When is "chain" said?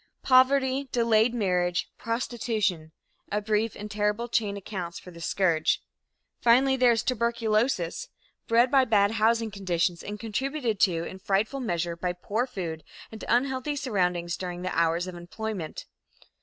4.27-4.57